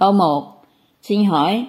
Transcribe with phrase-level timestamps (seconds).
[0.00, 0.64] Câu 1.
[1.02, 1.66] Xin hỏi,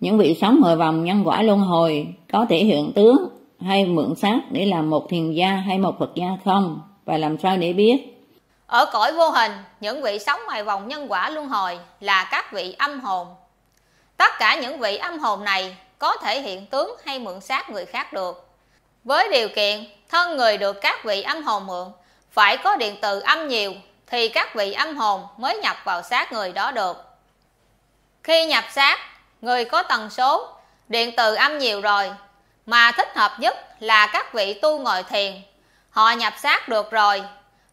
[0.00, 3.28] những vị sống hồi vòng nhân quả luân hồi có thể hiện tướng
[3.60, 6.80] hay mượn xác để làm một thiền gia hay một Phật gia không?
[7.04, 8.26] Và làm sao để biết?
[8.66, 12.52] Ở cõi vô hình, những vị sống ngoài vòng nhân quả luân hồi là các
[12.52, 13.26] vị âm hồn.
[14.16, 17.84] Tất cả những vị âm hồn này có thể hiện tướng hay mượn xác người
[17.84, 18.48] khác được.
[19.04, 21.88] Với điều kiện thân người được các vị âm hồn mượn
[22.30, 23.72] phải có điện từ âm nhiều
[24.06, 27.11] thì các vị âm hồn mới nhập vào xác người đó được.
[28.24, 28.98] Khi nhập xác,
[29.40, 30.48] người có tần số
[30.88, 32.12] điện từ âm nhiều rồi
[32.66, 35.42] mà thích hợp nhất là các vị tu ngồi thiền.
[35.90, 37.22] Họ nhập xác được rồi,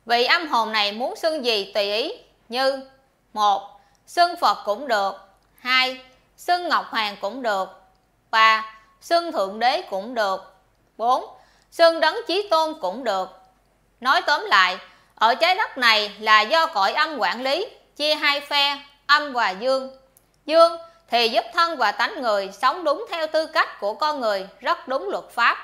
[0.06, 2.14] vị âm hồn này muốn xưng gì tùy ý
[2.50, 2.90] như
[3.34, 5.14] một Xưng Phật cũng được,
[5.60, 6.02] hai
[6.38, 7.70] Xưng Ngọc Hoàng cũng được,
[8.32, 10.56] ba Xưng Thượng Đế cũng được,
[10.98, 11.26] bốn
[11.72, 13.30] Xưng Đấng Chí Tôn cũng được.
[14.00, 14.78] Nói tóm lại,
[15.16, 19.50] ở trái đất này là do cõi âm quản lý, chia hai phe, âm và
[19.50, 19.98] dương.
[20.50, 20.78] Dương
[21.10, 24.88] thì giúp thân và tánh người sống đúng theo tư cách của con người, rất
[24.88, 25.58] đúng luật pháp.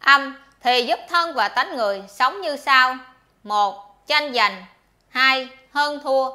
[0.00, 2.96] Âm thì giúp thân và tánh người sống như sau:
[3.42, 4.64] một Tranh giành,
[5.08, 6.30] hai Hơn thua,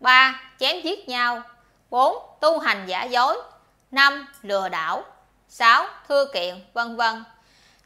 [0.00, 1.42] ba Chém giết nhau,
[1.90, 3.36] bốn Tu hành giả dối,
[3.90, 5.04] năm Lừa đảo,
[5.48, 7.24] sáu Thưa kiện, vân vân.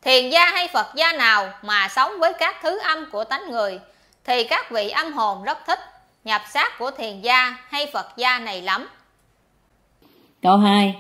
[0.03, 3.81] Thiền gia hay Phật gia nào mà sống với các thứ âm của tánh người
[4.25, 5.81] thì các vị âm hồn rất thích
[6.25, 8.89] nhập xác của thiền gia hay Phật gia này lắm.
[10.43, 10.95] Câu 2.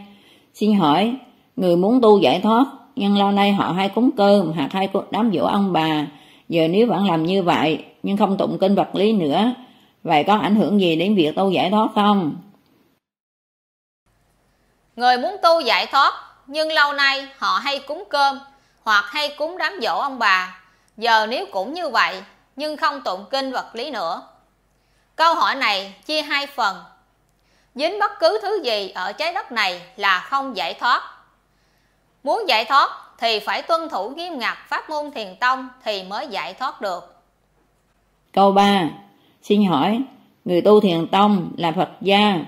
[0.55, 1.17] Xin hỏi,
[1.57, 2.65] người muốn tu giải thoát,
[2.97, 6.07] nhưng lâu nay họ hay cúng cơm hoặc hay đám dỗ ông bà,
[6.49, 9.53] giờ nếu vẫn làm như vậy, nhưng không tụng kinh vật lý nữa,
[10.05, 12.37] vậy có ảnh hưởng gì đến việc tu giải thoát không?
[14.97, 16.13] Người muốn tu giải thoát,
[16.47, 18.39] nhưng lâu nay họ hay cúng cơm
[18.85, 20.61] hoặc hay cúng đám dỗ ông bà,
[20.97, 22.23] giờ nếu cũng như vậy,
[22.57, 24.23] nhưng không tụng kinh vật lý nữa.
[25.17, 26.77] Câu hỏi này chia hai phần,
[27.75, 31.03] dính bất cứ thứ gì ở trái đất này là không giải thoát.
[32.23, 36.27] Muốn giải thoát thì phải tuân thủ nghiêm ngặt pháp môn thiền tông thì mới
[36.27, 37.23] giải thoát được.
[38.33, 38.89] Câu 3.
[39.43, 40.03] Xin hỏi,
[40.45, 42.45] người tu thiền tông là Phật gia,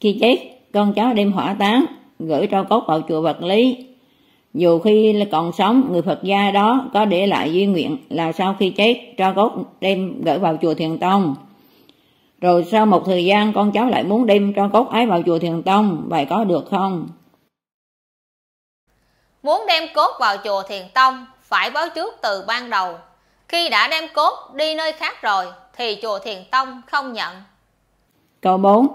[0.00, 0.36] khi chết
[0.72, 1.84] con cháu đem hỏa táng,
[2.18, 3.86] gửi tro cốt vào chùa vật lý.
[4.54, 8.56] Dù khi còn sống, người Phật gia đó có để lại duy nguyện là sau
[8.58, 11.34] khi chết tro cốt đem gửi vào chùa thiền tông
[12.46, 15.38] rồi sau một thời gian con cháu lại muốn đem cho cốt ấy vào chùa
[15.38, 17.08] Thiền Tông, vậy có được không?
[19.42, 22.94] Muốn đem cốt vào chùa Thiền Tông phải báo trước từ ban đầu.
[23.48, 25.46] Khi đã đem cốt đi nơi khác rồi
[25.76, 27.36] thì chùa Thiền Tông không nhận.
[28.40, 28.86] Câu 4.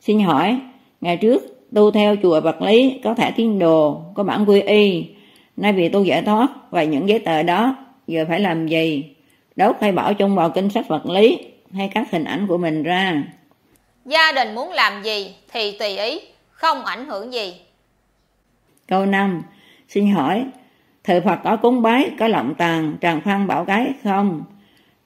[0.00, 0.58] Xin hỏi,
[1.00, 1.42] ngày trước
[1.74, 5.06] tu theo chùa vật lý có thẻ thiên đồ, có bản quy y,
[5.56, 7.76] nay vì tu giải thoát và những giấy tờ đó
[8.06, 9.04] giờ phải làm gì?
[9.56, 11.38] Đốt hay bảo chung vào kinh sách vật lý
[11.74, 13.22] hay các hình ảnh của mình ra.
[14.04, 16.20] Gia đình muốn làm gì thì tùy ý,
[16.50, 17.60] không ảnh hưởng gì.
[18.88, 19.42] Câu 5.
[19.88, 20.44] Xin hỏi,
[21.04, 24.44] thờ Phật có cúng bái, có lọng tàn, tràng phan bảo cái không?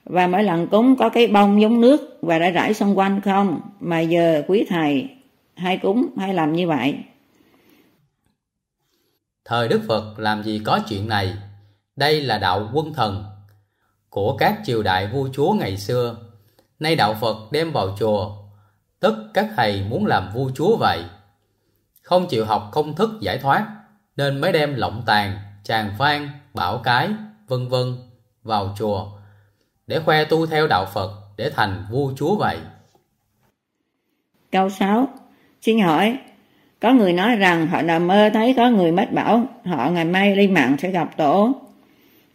[0.05, 3.61] Và mỗi lần cúng có cái bông giống nước và đã rải xung quanh không?
[3.81, 5.09] Mà giờ quý thầy
[5.55, 6.95] hay cúng hay làm như vậy?
[9.45, 11.35] Thời Đức Phật làm gì có chuyện này?
[11.97, 13.25] Đây là đạo quân thần
[14.11, 16.17] của các triều đại vua chúa ngày xưa
[16.78, 18.37] nay đạo Phật đem vào chùa,
[19.00, 21.05] tất các thầy muốn làm vua chúa vậy.
[22.03, 23.66] Không chịu học công thức giải thoát,
[24.16, 27.09] nên mới đem lộng tàn, tràng phan, bảo cái,
[27.49, 27.97] vân vân
[28.43, 29.06] vào chùa,
[29.87, 32.59] để khoe tu theo đạo Phật để thành vua chúa vậy.
[34.53, 35.09] Câu 6
[35.61, 36.19] Xin hỏi,
[36.81, 40.37] có người nói rằng họ nằm mơ thấy có người mất bảo, họ ngày mai
[40.37, 41.53] lên mạng sẽ gặp tổ.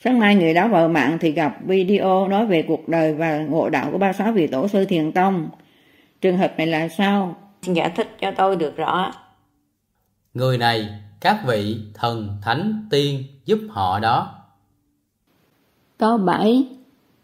[0.04, 3.70] Sáng mai người đó vào mạng thì gặp video nói về cuộc đời và ngộ
[3.70, 5.50] đạo của ba sáu vị tổ sư Thiền Tông.
[6.22, 7.36] Trường hợp này là sao?
[7.62, 9.12] Xin giải thích cho tôi được rõ.
[10.34, 10.90] Người này,
[11.22, 14.36] các vị thần, thánh, tiên giúp họ đó.
[15.98, 16.68] Câu 7.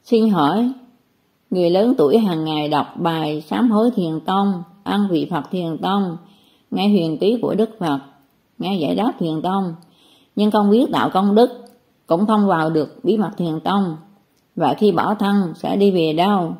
[0.04, 0.72] Xin hỏi,
[1.50, 5.78] người lớn tuổi hàng ngày đọc bài sám hối Thiền Tông, ăn vị Phật Thiền
[5.78, 6.18] Tông,
[6.72, 8.00] nghe huyền ký của Đức Phật,
[8.58, 9.76] nghe giải đáp Thiền Tông,
[10.36, 11.69] nhưng không biết đạo công đức
[12.10, 13.98] cũng không vào được bí mật thiền tông
[14.56, 16.56] và khi bỏ thân sẽ đi về đâu?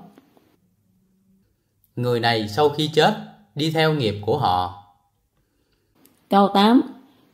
[1.96, 3.14] Người này sau khi chết
[3.56, 4.84] đi theo nghiệp của họ.
[6.30, 6.82] Câu 8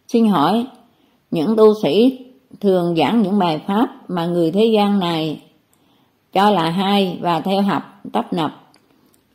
[0.08, 0.68] xin hỏi
[1.32, 2.26] những tu sĩ
[2.62, 5.42] thường giảng những bài pháp mà người thế gian này
[6.34, 7.84] cho là hay và theo học
[8.14, 8.52] tấp nập.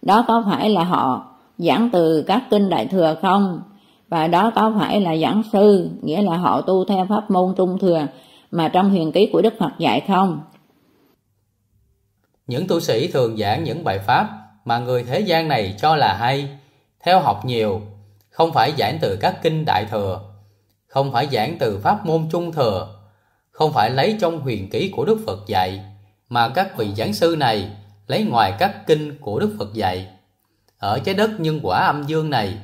[0.03, 1.27] Đó có phải là họ
[1.59, 3.61] giảng từ các kinh đại thừa không?
[4.09, 7.79] Và đó có phải là giảng sư nghĩa là họ tu theo pháp môn trung
[7.79, 8.07] thừa
[8.51, 10.41] mà trong huyền ký của Đức Phật dạy không?
[12.47, 14.29] Những tu sĩ thường giảng những bài pháp
[14.65, 16.59] mà người thế gian này cho là hay,
[17.01, 17.81] theo học nhiều,
[18.31, 20.21] không phải giảng từ các kinh đại thừa,
[20.87, 23.01] không phải giảng từ pháp môn trung thừa,
[23.51, 25.85] không phải lấy trong huyền ký của Đức Phật dạy,
[26.29, 27.71] mà các vị giảng sư này
[28.07, 30.09] lấy ngoài các kinh của Đức Phật dạy.
[30.79, 32.59] Ở trái đất nhân quả âm dương này,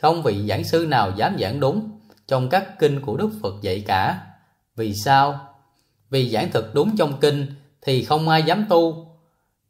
[0.00, 1.90] không vị giảng sư nào dám giảng đúng
[2.26, 4.20] trong các kinh của Đức Phật dạy cả.
[4.76, 5.40] Vì sao?
[6.10, 7.46] Vì giảng thực đúng trong kinh
[7.82, 9.06] thì không ai dám tu,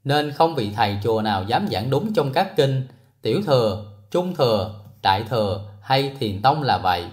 [0.05, 2.83] nên không vị thầy chùa nào dám giảng đúng trong các kinh
[3.23, 7.05] tiểu thừa, trung thừa, đại thừa hay thiền tông là vậy.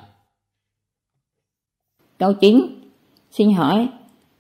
[2.19, 2.62] Câu 9.
[3.31, 3.88] Xin hỏi,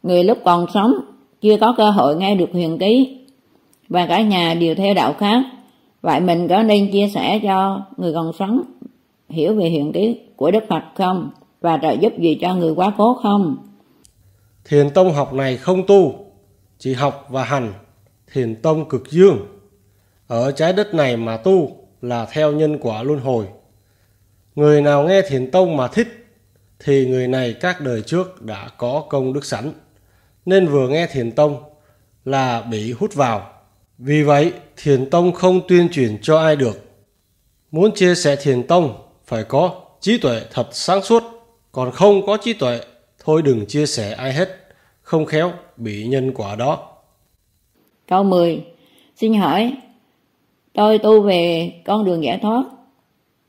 [0.03, 0.93] người lúc còn sống
[1.41, 3.17] chưa có cơ hội nghe được huyền ký
[3.89, 5.43] và cả nhà đều theo đạo khác,
[6.01, 8.61] vậy mình có nên chia sẻ cho người còn sống
[9.29, 11.29] hiểu về huyền ký của Đức Phật không
[11.61, 13.67] và trợ giúp gì cho người quá cố không?
[14.65, 16.25] Thiền tông học này không tu,
[16.77, 17.73] chỉ học và hành.
[18.33, 19.37] Thiền tông cực dương.
[20.27, 23.45] Ở trái đất này mà tu là theo nhân quả luân hồi.
[24.55, 26.07] Người nào nghe thiền tông mà thích
[26.79, 29.71] thì người này các đời trước đã có công đức sẵn.
[30.45, 31.63] Nên vừa nghe thiền tông
[32.25, 33.49] là bị hút vào.
[33.97, 36.79] Vì vậy, thiền tông không tuyên truyền cho ai được.
[37.71, 38.95] Muốn chia sẻ thiền tông
[39.25, 41.23] phải có trí tuệ thật sáng suốt,
[41.77, 42.79] còn không có trí tuệ,
[43.23, 44.49] thôi đừng chia sẻ ai hết,
[45.01, 46.87] không khéo bị nhân quả đó.
[48.07, 48.63] Câu 10.
[49.15, 49.73] Xin hỏi,
[50.73, 52.63] tôi tu về con đường giải thoát,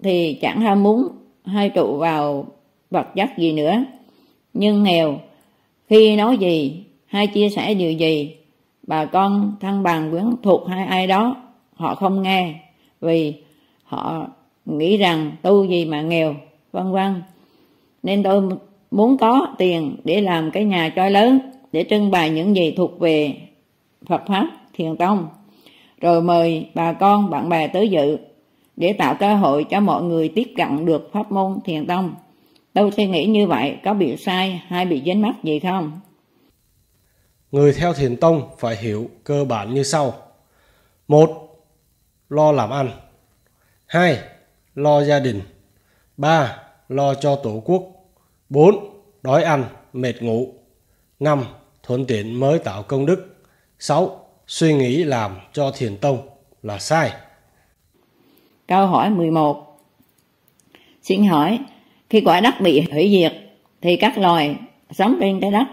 [0.03, 1.09] thì chẳng ham muốn
[1.45, 2.47] hay trụ vào
[2.91, 3.85] vật chất gì nữa.
[4.53, 5.21] Nhưng nghèo,
[5.89, 8.37] khi nói gì hay chia sẻ điều gì,
[8.83, 11.37] bà con thân bằng quyến thuộc hay ai đó,
[11.75, 12.55] họ không nghe,
[13.01, 13.35] vì
[13.83, 14.27] họ
[14.67, 16.35] nghĩ rằng tu gì mà nghèo,
[16.73, 17.23] vân vân.
[18.03, 18.43] Nên tôi
[18.91, 21.39] muốn có tiền để làm cái nhà cho lớn,
[21.73, 23.37] để trưng bày những gì thuộc về
[24.07, 25.29] Phật Pháp, Thiền Tông.
[26.01, 28.19] Rồi mời bà con, bạn bè tới dự,
[28.77, 32.15] để tạo cơ hội cho mọi người tiếp cận được pháp môn Thiền Tông.
[32.75, 36.01] Tôi suy nghĩ như vậy có bị sai hay bị dính mắc gì không?
[37.53, 40.15] Người theo Thiền Tông phải hiểu cơ bản như sau.
[41.09, 41.49] một
[42.29, 42.91] Lo làm ăn.
[43.87, 44.19] hai
[44.75, 45.41] lo gia đình.
[46.17, 47.83] ba Lo cho tổ quốc.
[48.49, 48.75] 4.
[49.23, 50.55] Đói ăn, mệt ngủ.
[51.21, 51.45] 5.
[51.83, 53.37] Thuận tiện mới tạo công đức.
[53.79, 54.25] 6.
[54.47, 56.29] Suy nghĩ làm cho thiền tông
[56.63, 57.13] là sai.
[58.69, 59.69] Câu hỏi 11
[61.03, 61.59] Xin hỏi,
[62.11, 63.33] khi quả đất bị hủy diệt,
[63.83, 64.57] thì các loài
[64.91, 65.65] sống trên trái đất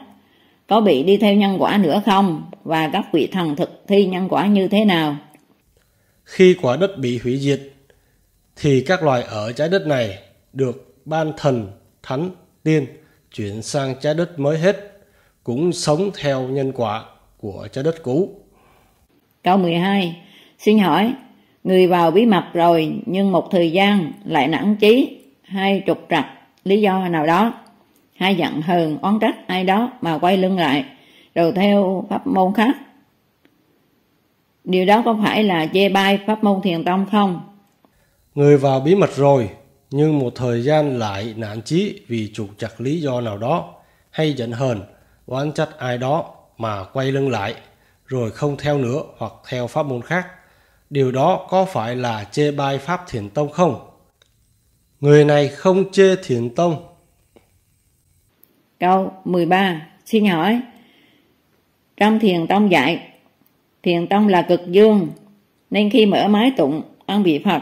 [0.68, 2.52] có bị đi theo nhân quả nữa không?
[2.64, 5.18] Và các vị thần thực thi nhân quả như thế nào?
[6.24, 7.62] Khi quả đất bị hủy diệt,
[8.56, 10.18] thì các loài ở trái đất này
[10.54, 11.72] được ban thần,
[12.04, 12.30] thánh,
[12.64, 12.88] tiên
[13.36, 15.02] chuyển sang trái đất mới hết,
[15.44, 17.06] cũng sống theo nhân quả
[17.38, 18.30] của trái đất cũ.
[19.44, 20.22] Câu 12.
[20.60, 21.14] Xin hỏi,
[21.64, 26.26] người vào bí mật rồi nhưng một thời gian lại nản chí hay trục trặc
[26.64, 27.54] lý do nào đó,
[28.16, 30.86] hay giận hờn oán trách ai đó mà quay lưng lại,
[31.36, 32.76] rồi theo pháp môn khác.
[34.64, 37.42] Điều đó có phải là chê bai pháp môn thiền tông không?
[38.36, 39.50] Người vào bí mật rồi,
[39.98, 43.74] nhưng một thời gian lại nản chí vì trục chặt lý do nào đó,
[44.12, 44.82] hay giận hờn,
[45.26, 47.56] oán trách ai đó mà quay lưng lại,
[48.06, 50.28] rồi không theo nữa hoặc theo pháp môn khác.
[50.90, 53.90] Điều đó có phải là chê bai pháp thiền tông không?
[55.00, 56.86] Người này không chê thiền tông.
[58.80, 59.88] Câu 13.
[60.06, 60.62] Xin hỏi,
[61.98, 63.08] trong thiền tông dạy,
[63.84, 65.08] thiền tông là cực dương,
[65.70, 67.62] nên khi mở mái tụng ăn bị Phật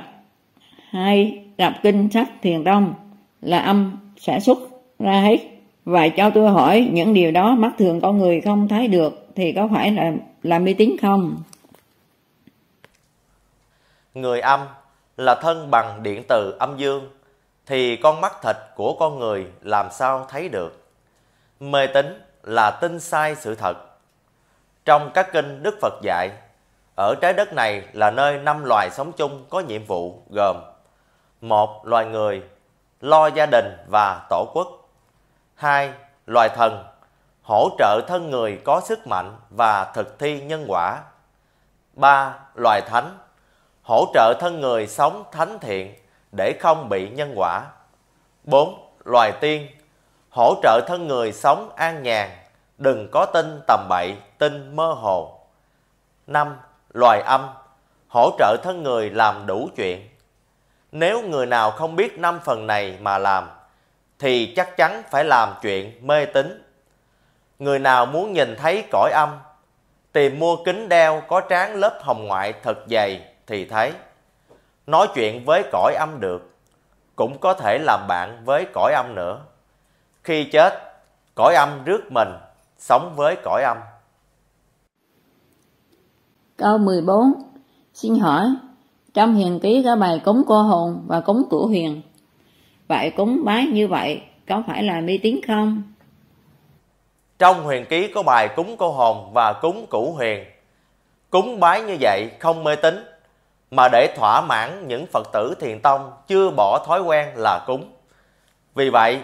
[0.89, 2.93] hay đọc kinh sách thiền tông
[3.41, 4.57] là âm sẽ xuất
[4.99, 5.37] ra hết.
[5.85, 9.53] Và cho tôi hỏi những điều đó, mắt thường con người không thấy được thì
[9.53, 10.11] có phải là
[10.43, 11.43] là mê tín không?
[14.13, 14.59] Người âm
[15.17, 17.09] là thân bằng điện từ âm dương,
[17.65, 20.87] thì con mắt thịt của con người làm sao thấy được?
[21.59, 23.77] Mê tín là tin sai sự thật.
[24.85, 26.29] Trong các kinh đức phật dạy,
[26.97, 30.57] ở trái đất này là nơi năm loài sống chung có nhiệm vụ gồm
[31.43, 32.43] một loài người
[33.01, 34.67] lo gia đình và tổ quốc.
[35.55, 35.93] hai
[36.25, 36.85] Loài thần
[37.41, 41.01] hỗ trợ thân người có sức mạnh và thực thi nhân quả.
[41.93, 43.17] ba Loài thánh
[43.83, 45.95] hỗ trợ thân người sống thánh thiện
[46.31, 47.61] để không bị nhân quả.
[48.43, 49.67] bốn Loài tiên
[50.29, 52.29] hỗ trợ thân người sống an nhàn,
[52.77, 55.39] đừng có tin tầm bậy, tin mơ hồ.
[56.27, 56.57] năm
[56.93, 57.49] Loài âm
[58.07, 60.12] hỗ trợ thân người làm đủ chuyện
[60.93, 63.49] nếu người nào không biết năm phần này mà làm,
[64.19, 66.63] thì chắc chắn phải làm chuyện mê tín.
[67.59, 69.29] Người nào muốn nhìn thấy cõi âm,
[70.11, 73.93] tìm mua kính đeo có tráng lớp hồng ngoại thật dày thì thấy.
[74.87, 76.55] nói chuyện với cõi âm được,
[77.15, 79.39] cũng có thể làm bạn với cõi âm nữa.
[80.23, 80.73] Khi chết,
[81.35, 82.29] cõi âm rước mình,
[82.77, 83.77] sống với cõi âm.
[86.57, 87.33] Câu 14
[87.93, 88.45] Xin hỏi,
[89.13, 92.01] trong hiền ký có bài cúng cô hồn và cúng cửu huyền.
[92.87, 95.83] Vậy cúng bái như vậy có phải là mê tín không?
[97.39, 100.43] Trong huyền ký có bài cúng cô hồn và cúng cửu huyền.
[101.29, 103.05] Cúng bái như vậy không mê tín,
[103.71, 107.91] mà để thỏa mãn những Phật tử thiền tông chưa bỏ thói quen là cúng.
[108.75, 109.19] Vì vậy,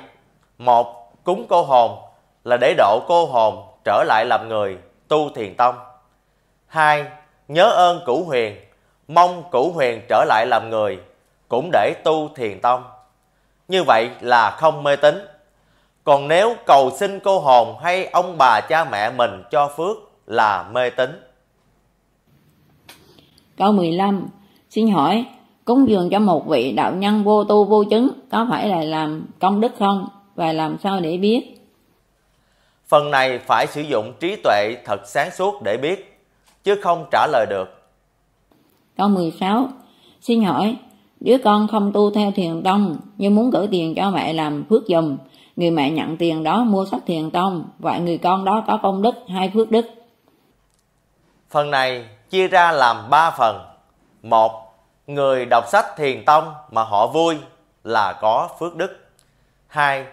[0.57, 1.97] một cúng cô hồn
[2.43, 4.77] là để độ cô hồn trở lại làm người
[5.07, 5.75] tu thiền tông.
[6.67, 7.05] Hai,
[7.47, 8.57] nhớ ơn cửu huyền,
[9.09, 10.99] mong cửu huyền trở lại làm người,
[11.47, 12.83] cũng để tu thiền tông.
[13.67, 15.15] Như vậy là không mê tín.
[16.03, 19.97] Còn nếu cầu xin cô hồn hay ông bà cha mẹ mình cho phước
[20.27, 21.09] là mê tín.
[23.57, 24.27] Câu 15
[24.69, 25.25] Xin hỏi,
[25.65, 29.25] cúng dường cho một vị đạo nhân vô tu vô chứng có phải là làm
[29.39, 30.07] công đức không?
[30.35, 31.41] Và làm sao để biết?
[32.87, 36.21] Phần này phải sử dụng trí tuệ thật sáng suốt để biết,
[36.63, 37.78] chứ không trả lời được.
[38.99, 39.67] Câu 16
[40.21, 40.75] Xin hỏi,
[41.19, 44.83] đứa con không tu theo thiền tông nhưng muốn gửi tiền cho mẹ làm phước
[44.87, 45.17] dùm,
[45.55, 49.01] người mẹ nhận tiền đó mua sách thiền tông, vậy người con đó có công
[49.01, 49.85] đức hay phước đức?
[51.49, 53.59] Phần này chia ra làm 3 phần.
[54.23, 54.51] Một,
[55.07, 57.37] người đọc sách thiền tông mà họ vui
[57.83, 59.07] là có phước đức.
[59.67, 60.05] Hai,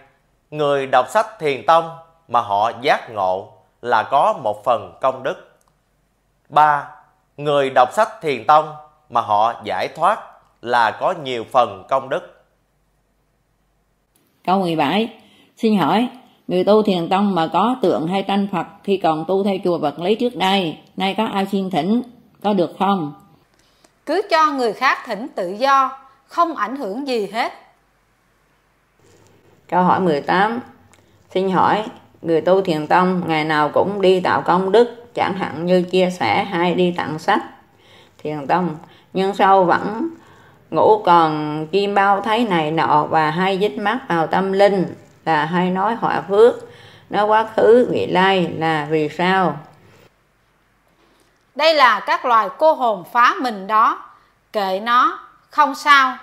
[0.51, 1.89] người đọc sách thiền tông
[2.27, 3.47] mà họ giác ngộ
[3.81, 5.57] là có một phần công đức.
[6.49, 6.96] Ba,
[7.37, 8.75] người đọc sách thiền tông
[9.09, 10.19] mà họ giải thoát
[10.61, 12.43] là có nhiều phần công đức.
[14.45, 15.19] Câu 17
[15.57, 16.09] Xin hỏi,
[16.47, 19.77] người tu thiền tông mà có tượng hay tranh Phật khi còn tu theo chùa
[19.77, 22.01] vật lý trước đây, nay có ai xin thỉnh,
[22.43, 23.13] có được không?
[24.05, 27.53] Cứ cho người khác thỉnh tự do, không ảnh hưởng gì hết.
[29.69, 30.59] Câu hỏi 18
[31.29, 31.85] Xin hỏi,
[32.21, 36.09] người tu thiền tông ngày nào cũng đi tạo công đức, chẳng hạn như chia
[36.09, 37.41] sẻ hay đi tặng sách
[38.17, 38.77] thiền tông,
[39.13, 40.09] nhưng sau vẫn
[40.69, 44.85] ngủ còn kim bao thấy này nọ và hay dính mắt vào tâm linh
[45.25, 46.55] là hay nói họa phước?
[47.09, 49.59] Nó quá khứ vị lai là vì sao?
[51.55, 54.05] Đây là các loài cô hồn phá mình đó,
[54.53, 55.19] kệ nó,
[55.49, 56.17] không sao.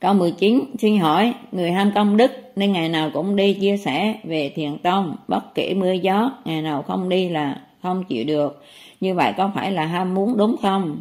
[0.00, 4.14] Câu 19 xin hỏi người ham công đức nên ngày nào cũng đi chia sẻ
[4.24, 8.62] về thiền tông bất kể mưa gió ngày nào không đi là không chịu được.
[9.00, 11.00] Như vậy có phải là ham muốn đúng không?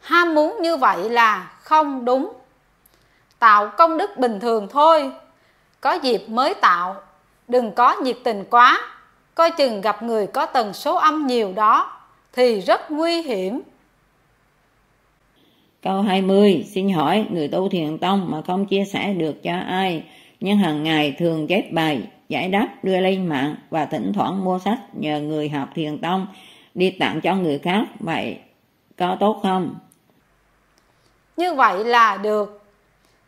[0.00, 2.32] Ham muốn như vậy là không đúng.
[3.38, 5.12] Tạo công đức bình thường thôi,
[5.80, 6.96] có dịp mới tạo,
[7.48, 8.80] đừng có nhiệt tình quá,
[9.34, 12.00] coi chừng gặp người có tần số âm nhiều đó
[12.32, 13.60] thì rất nguy hiểm.
[15.88, 20.04] Câu 20 xin hỏi người tu thiền tông mà không chia sẻ được cho ai
[20.40, 24.58] nhưng hàng ngày thường chép bài giải đáp đưa lên mạng và thỉnh thoảng mua
[24.58, 26.26] sách nhờ người học thiền tông
[26.74, 28.38] đi tặng cho người khác vậy
[28.96, 29.74] có tốt không
[31.36, 32.62] Như vậy là được.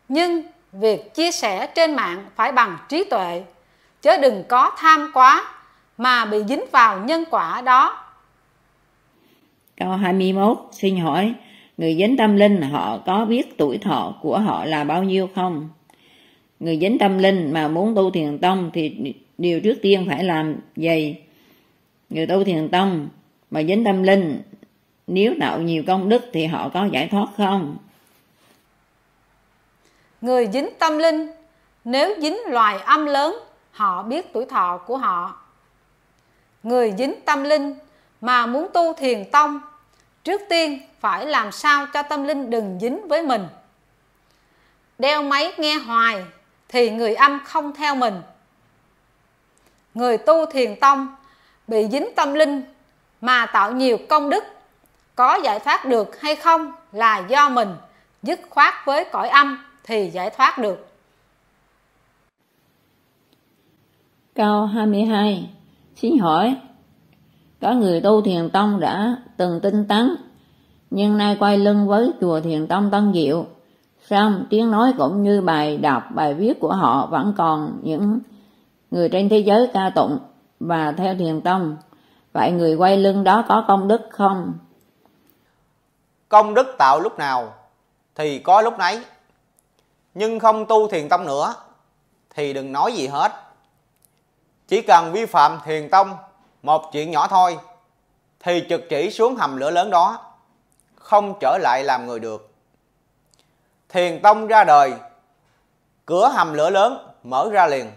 [0.07, 3.43] Nhưng việc chia sẻ trên mạng phải bằng trí tuệ,
[4.01, 5.43] chứ đừng có tham quá
[5.97, 7.97] mà bị dính vào nhân quả đó.
[9.77, 11.33] Câu 21 xin hỏi
[11.81, 15.69] người dính tâm linh họ có biết tuổi thọ của họ là bao nhiêu không?
[16.59, 20.55] Người dính tâm linh mà muốn tu thiền tông thì điều trước tiên phải làm
[20.75, 21.15] gì?
[22.09, 23.09] Người tu thiền tông
[23.51, 24.41] mà dính tâm linh
[25.07, 27.77] nếu tạo nhiều công đức thì họ có giải thoát không?
[30.21, 31.27] Người dính tâm linh,
[31.85, 33.35] nếu dính loài âm lớn,
[33.71, 35.41] họ biết tuổi thọ của họ.
[36.63, 37.75] Người dính tâm linh
[38.21, 39.59] mà muốn tu thiền tông,
[40.23, 43.47] trước tiên phải làm sao cho tâm linh đừng dính với mình.
[44.99, 46.25] Đeo máy nghe hoài
[46.69, 48.21] thì người âm không theo mình.
[49.93, 51.07] Người tu thiền tông
[51.67, 52.63] bị dính tâm linh
[53.21, 54.43] mà tạo nhiều công đức,
[55.15, 57.75] có giải thoát được hay không là do mình,
[58.23, 60.87] dứt khoát với cõi âm thì giải thoát được.
[64.35, 65.49] Câu 22
[65.95, 66.55] Xin hỏi
[67.61, 70.15] có người tu thiền tông đã từng tinh tấn,
[70.89, 73.45] Nhưng nay quay lưng với chùa thiền tông Tân Diệu
[74.09, 78.19] Xong, tiếng nói cũng như bài đọc, bài viết của họ Vẫn còn những
[78.91, 80.19] người trên thế giới ca tụng
[80.59, 81.77] Và theo thiền tông
[82.33, 84.53] Vậy người quay lưng đó có công đức không?
[86.29, 87.53] Công đức tạo lúc nào
[88.15, 89.05] thì có lúc nấy.
[90.13, 91.53] Nhưng không tu thiền tông nữa
[92.29, 93.31] thì đừng nói gì hết.
[94.67, 96.09] Chỉ cần vi phạm thiền tông
[96.61, 97.57] một chuyện nhỏ thôi
[98.39, 100.17] thì trực chỉ xuống hầm lửa lớn đó.
[100.95, 102.53] không trở lại làm người được.
[103.89, 104.93] Thiền tông ra đời,
[106.05, 107.91] cửa hầm lửa lớn mở ra liền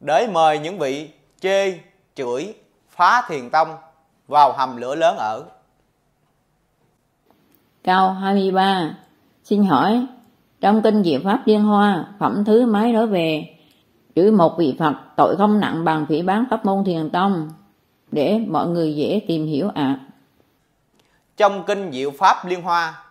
[0.00, 1.78] để mời những vị chê,
[2.14, 2.54] chửi,
[2.88, 3.76] phá thiền tông
[4.28, 5.44] vào hầm lửa lớn ở.
[7.84, 8.94] Câu 23
[9.44, 10.06] Xin hỏi,
[10.60, 13.53] trong kinh Diệu Pháp Liên Hoa, phẩm thứ mấy nói về
[14.14, 17.50] chửi một vị Phật tội không nặng bằng phỉ bán pháp môn thiền tông
[18.12, 19.74] để mọi người dễ tìm hiểu ạ.
[19.74, 20.00] À.
[21.36, 23.04] Trong kinh Diệu Pháp Liên Hoa,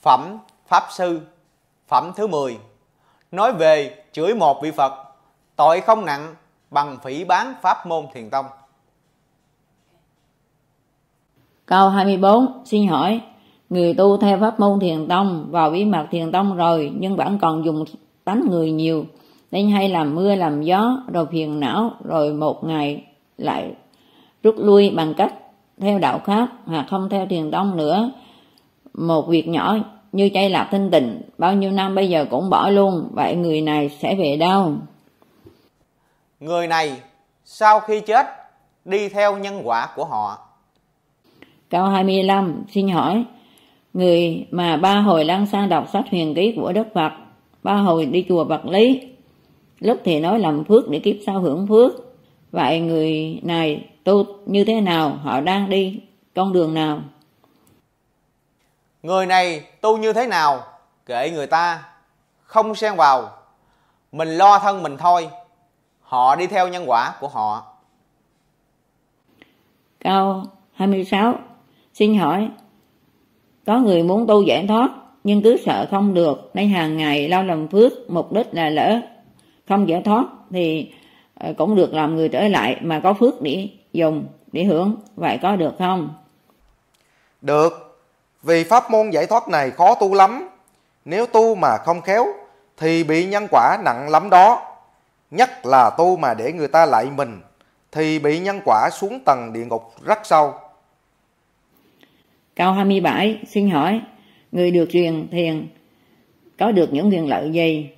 [0.00, 1.20] phẩm Pháp Sư,
[1.88, 2.58] phẩm thứ 10,
[3.32, 4.92] nói về chửi một vị Phật
[5.56, 6.34] tội không nặng
[6.70, 8.46] bằng phỉ bán pháp môn thiền tông.
[11.66, 13.20] Câu 24, xin hỏi,
[13.70, 17.38] người tu theo pháp môn thiền tông vào bí mật thiền tông rồi nhưng vẫn
[17.38, 17.84] còn dùng
[18.24, 19.06] tánh người nhiều
[19.52, 23.04] nên hay làm mưa làm gió rồi phiền não rồi một ngày
[23.36, 23.74] lại
[24.42, 25.34] rút lui bằng cách
[25.80, 28.10] theo đạo khác hoặc không theo thiền tông nữa.
[28.94, 29.76] Một việc nhỏ
[30.12, 33.60] như chay lạc thanh tịnh bao nhiêu năm bây giờ cũng bỏ luôn vậy người
[33.60, 34.74] này sẽ về đâu?
[36.40, 37.00] Người này
[37.44, 38.26] sau khi chết
[38.84, 40.38] đi theo nhân quả của họ.
[41.70, 43.24] Câu 25 xin hỏi
[43.92, 47.12] người mà ba hồi lăng sang đọc sách huyền ký của Đức Phật
[47.62, 49.11] ba hồi đi chùa Vật Lý
[49.82, 51.92] lúc thì nói làm phước để kiếp sau hưởng phước.
[52.50, 55.10] Vậy người này tu như thế nào?
[55.22, 56.00] Họ đang đi
[56.34, 57.00] con đường nào?
[59.02, 60.64] Người này tu như thế nào?
[61.06, 61.82] Kệ người ta
[62.42, 63.30] không xen vào.
[64.12, 65.28] Mình lo thân mình thôi.
[66.00, 67.66] Họ đi theo nhân quả của họ.
[70.04, 71.34] Câu 26
[71.94, 72.48] xin hỏi
[73.66, 74.90] có người muốn tu giải thoát
[75.24, 79.00] nhưng cứ sợ không được nên hàng ngày lao làm phước mục đích là lỡ
[79.72, 80.92] không giải thoát thì
[81.34, 84.96] ờ, cũng được làm người trở lại mà có phước để dùng để hưởng.
[85.16, 86.14] Vậy có được không?
[87.40, 88.02] Được.
[88.42, 90.48] Vì pháp môn giải thoát này khó tu lắm.
[91.04, 92.26] Nếu tu mà không khéo
[92.76, 94.62] thì bị nhân quả nặng lắm đó.
[95.30, 97.40] Nhất là tu mà để người ta lại mình
[97.92, 100.54] thì bị nhân quả xuống tầng địa ngục rất sâu.
[102.56, 104.00] Câu 27 xin hỏi
[104.52, 105.68] người được truyền thiền
[106.58, 107.90] có được những quyền lợi gì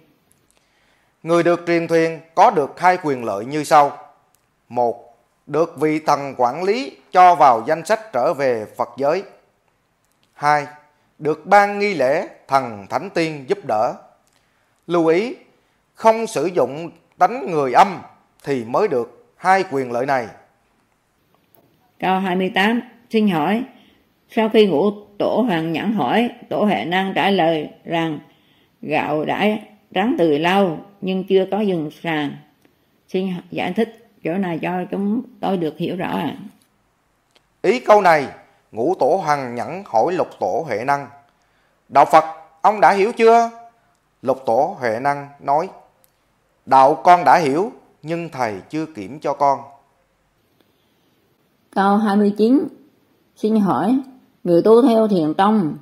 [1.24, 3.98] Người được truyền thuyền có được hai quyền lợi như sau.
[4.68, 9.22] Một, được vị thần quản lý cho vào danh sách trở về Phật giới.
[10.32, 10.66] Hai,
[11.18, 13.94] được ban nghi lễ thần thánh tiên giúp đỡ.
[14.87, 15.34] Lưu ý,
[15.94, 18.00] không sử dụng tánh người âm
[18.44, 20.26] thì mới được hai quyền lợi này.
[22.00, 23.64] Câu 28, xin hỏi,
[24.30, 28.18] sau khi ngũ tổ hoàng nhãn hỏi, tổ hệ năng trả lời rằng
[28.82, 29.46] gạo đã
[29.94, 32.37] rắn từ lâu nhưng chưa có dừng sàn.
[33.09, 36.11] Xin giải thích chỗ này cho chúng tôi được hiểu rõ.
[36.11, 36.37] À.
[37.62, 38.28] ý câu này
[38.72, 41.07] ngũ tổ hằng nhẫn hỏi lục tổ huệ năng.
[41.88, 42.24] Đạo phật
[42.62, 43.50] ông đã hiểu chưa?
[44.22, 45.68] Lục tổ huệ năng nói
[46.66, 49.59] đạo con đã hiểu nhưng thầy chưa kiểm cho con.
[51.70, 52.68] Câu 29
[53.37, 54.00] xin hỏi
[54.44, 55.76] người tu theo thiền tông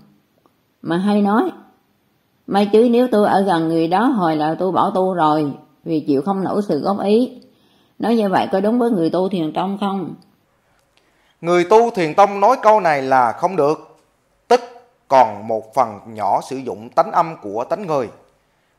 [0.82, 1.50] mà hay nói
[2.52, 5.52] May chứ nếu tôi ở gần người đó hồi là tôi bỏ tu rồi,
[5.84, 7.40] vì chịu không nổi sự góp ý.
[7.98, 10.14] Nói như vậy có đúng với người tu thiền tông không?
[11.40, 13.96] Người tu thiền tông nói câu này là không được,
[14.48, 14.60] tức
[15.08, 18.08] còn một phần nhỏ sử dụng tánh âm của tánh người,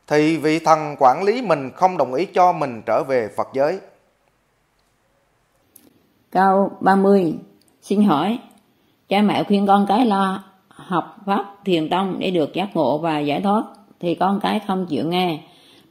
[0.06, 3.78] thì vị thần quản lý mình không đồng ý cho mình trở về Phật giới.
[6.30, 7.34] Câu 30
[7.82, 8.38] Xin hỏi,
[9.08, 13.18] cha mẹ khuyên con cái lo học pháp thiền tông để được giác ngộ và
[13.18, 13.62] giải thoát
[14.00, 15.40] thì con cái không chịu nghe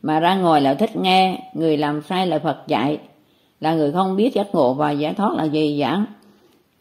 [0.01, 2.99] mà ra ngồi là thích nghe người làm sai lời Phật dạy.
[3.59, 6.05] Là người không biết giác ngộ và giải thoát là gì giảng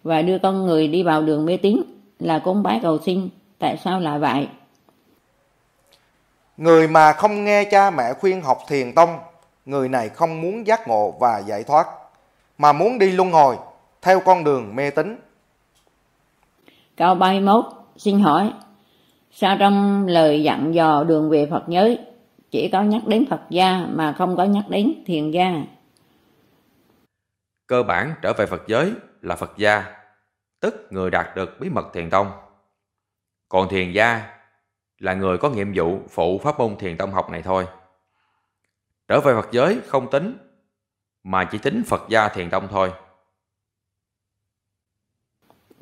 [0.03, 1.83] và đưa con người đi vào đường mê tín
[2.19, 4.49] là cúng bái cầu xin tại sao là vậy?
[6.57, 9.19] Người mà không nghe cha mẹ khuyên học thiền tông
[9.67, 11.87] người này không muốn giác ngộ và giải thoát
[12.59, 13.57] mà muốn đi luân hồi
[14.03, 15.19] theo con đường mê tín.
[16.97, 17.65] Câu 31
[17.96, 18.52] xin hỏi
[19.31, 21.98] sao trong lời dặn dò đường về Phật giới
[22.50, 25.64] chỉ có nhắc đến Phật gia mà không có nhắc đến thiền gia?
[27.66, 30.02] Cơ bản trở về Phật giới là Phật gia
[30.61, 32.31] tức người đạt được bí mật thiền tông.
[33.48, 34.31] Còn thiền gia
[34.98, 37.66] là người có nhiệm vụ phụ pháp môn thiền tông học này thôi.
[39.09, 40.37] Trở về Phật giới không tính
[41.22, 42.92] mà chỉ tính Phật gia thiền tông thôi.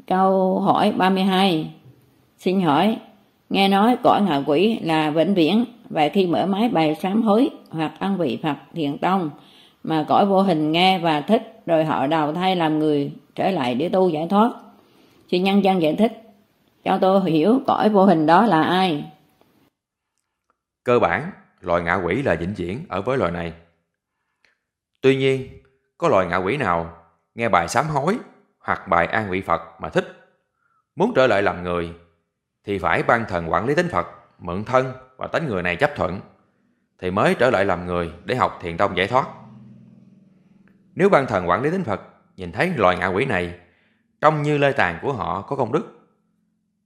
[0.07, 1.80] Câu hỏi 32
[2.41, 2.99] Xin hỏi,
[3.51, 7.51] nghe nói cõi ngạ quỷ là vĩnh viễn, vậy khi mở máy bài sám hối
[7.71, 9.31] hoặc ăn vị Phật thiền tông,
[9.83, 13.75] mà cõi vô hình nghe và thích, rồi họ đào thay làm người trở lại
[13.75, 14.53] để tu giải thoát.
[15.31, 16.13] Xin nhân dân giải thích,
[16.85, 19.05] cho tôi hiểu cõi vô hình đó là ai.
[20.85, 23.53] Cơ bản, loài ngạ quỷ là vĩnh viễn ở với loài này.
[25.01, 25.49] Tuy nhiên,
[25.99, 26.93] có loài ngạ quỷ nào
[27.35, 28.19] nghe bài sám hối
[28.59, 30.33] hoặc bài an vị Phật mà thích,
[30.97, 31.91] muốn trở lại làm người,
[32.65, 34.07] thì phải ban thần quản lý tính Phật,
[34.39, 36.21] mượn thân và tánh người này chấp thuận,
[36.99, 39.27] thì mới trở lại làm người để học thiền tông giải thoát.
[40.95, 42.01] Nếu ban thần quản lý tính Phật
[42.37, 43.59] nhìn thấy loài ngạ quỷ này
[44.21, 46.01] trông như lơi tàn của họ có công đức,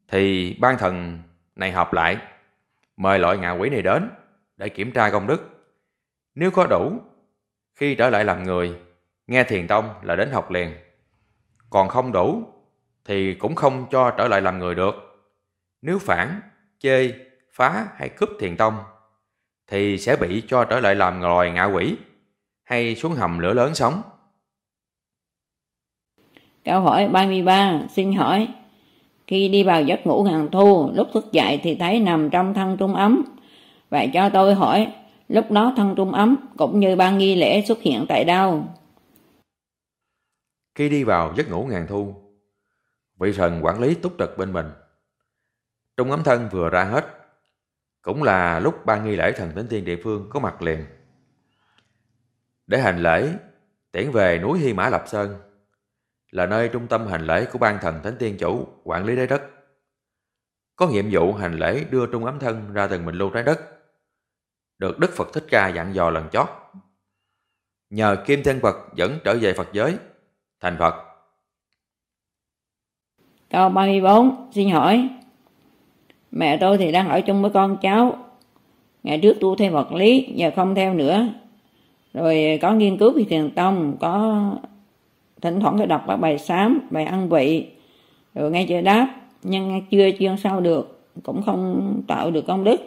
[0.09, 1.23] thì ban thần
[1.57, 2.19] này họp lại,
[2.97, 4.11] mời loại ngạ quỷ này đến
[4.57, 5.65] để kiểm tra công đức.
[6.35, 6.93] Nếu có đủ,
[7.75, 8.79] khi trở lại làm người,
[9.27, 10.75] nghe thiền tông là đến học liền.
[11.71, 12.43] Còn không đủ,
[13.05, 14.95] thì cũng không cho trở lại làm người được.
[15.87, 16.41] Nếu phản,
[16.79, 17.15] chê,
[17.53, 18.75] phá hay cướp thiền tông,
[19.67, 21.97] thì sẽ bị cho trở lại làm loài ngạ quỷ
[22.63, 24.03] hay xuống hầm lửa lớn sống.
[26.65, 28.49] Câu hỏi 33, xin hỏi,
[29.27, 32.77] khi đi vào giấc ngủ hàng thu, lúc thức dậy thì thấy nằm trong thân
[32.77, 33.25] trung ấm.
[33.91, 34.93] Vậy cho tôi hỏi,
[35.29, 38.65] lúc đó thân trung ấm cũng như ban nghi lễ xuất hiện tại đâu?
[40.75, 42.15] Khi đi vào giấc ngủ ngàn thu,
[43.19, 44.67] vị thần quản lý túc trực bên mình.
[45.97, 47.07] Trung ấm thân vừa ra hết,
[48.03, 50.87] cũng là lúc ban nghi lễ thần tính tiên địa phương có mặt liền.
[52.67, 53.33] Để hành lễ,
[53.93, 55.37] tiễn về núi Hy Mã Lập Sơn,
[56.31, 59.27] là nơi trung tâm hành lễ của ban thần thánh tiên chủ quản lý trái
[59.27, 59.43] đất.
[60.77, 63.61] Có nhiệm vụ hành lễ đưa trung ấm thân ra từng mình lưu trái đất,
[64.79, 66.49] được Đức Phật Thích Ca dặn dò lần chót.
[67.91, 69.99] Nhờ Kim Thân Phật dẫn trở về Phật giới,
[70.61, 70.95] thành Phật.
[73.51, 75.11] Câu 34, xin hỏi,
[76.35, 78.17] mẹ tôi thì đang ở chung với con cháu.
[79.03, 81.29] Ngày trước tu theo vật lý, giờ không theo nữa.
[82.15, 84.41] Rồi có nghiên cứu về thiền tông, có
[85.45, 87.67] thỉnh thoảng phải đọc các bài sám bài ăn vị
[88.35, 92.81] rồi nghe chưa đáp nhưng chưa chuyên sâu được cũng không tạo được công đức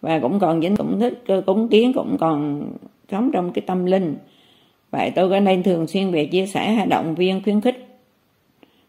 [0.00, 2.62] và cũng còn dính cũng thích cơ cúng kiến cũng còn
[3.10, 4.16] sống trong cái tâm linh
[4.90, 8.00] vậy tôi có nên thường xuyên về chia sẻ hay động viên khuyến khích